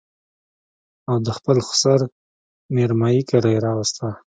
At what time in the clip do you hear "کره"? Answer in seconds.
3.29-3.49